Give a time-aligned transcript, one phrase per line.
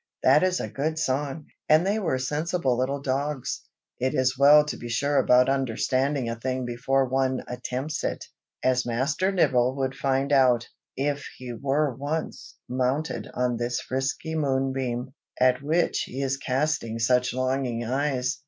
[0.23, 3.61] "That is a good song, and they were sensible little dogs.
[3.99, 8.25] It is well to be sure about understanding a thing before one attempts it,
[8.63, 10.67] as Master Nibble would find out,
[10.97, 17.31] if he were once mounted on this frisky moonbeam, at which he is casting such
[17.31, 18.39] longing eyes."